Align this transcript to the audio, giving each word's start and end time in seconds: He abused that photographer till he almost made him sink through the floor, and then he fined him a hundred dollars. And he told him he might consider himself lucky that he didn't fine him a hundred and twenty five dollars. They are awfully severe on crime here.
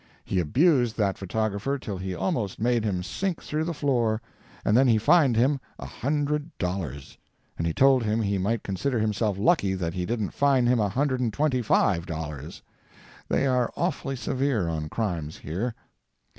He 0.25 0.39
abused 0.39 0.97
that 0.97 1.19
photographer 1.19 1.77
till 1.77 1.99
he 1.99 2.15
almost 2.15 2.59
made 2.59 2.83
him 2.83 3.03
sink 3.03 3.39
through 3.43 3.65
the 3.65 3.71
floor, 3.75 4.19
and 4.65 4.75
then 4.75 4.87
he 4.87 4.97
fined 4.97 5.35
him 5.35 5.59
a 5.77 5.85
hundred 5.85 6.49
dollars. 6.57 7.19
And 7.55 7.67
he 7.67 7.73
told 7.75 8.01
him 8.01 8.19
he 8.19 8.39
might 8.39 8.63
consider 8.63 8.97
himself 8.99 9.37
lucky 9.37 9.75
that 9.75 9.93
he 9.93 10.07
didn't 10.07 10.31
fine 10.31 10.65
him 10.65 10.79
a 10.79 10.89
hundred 10.89 11.19
and 11.19 11.31
twenty 11.31 11.61
five 11.61 12.07
dollars. 12.07 12.63
They 13.29 13.45
are 13.45 13.71
awfully 13.77 14.15
severe 14.15 14.67
on 14.67 14.89
crime 14.89 15.29
here. 15.29 15.75